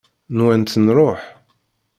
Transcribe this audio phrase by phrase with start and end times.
[0.37, 1.21] Nwant nruḥ.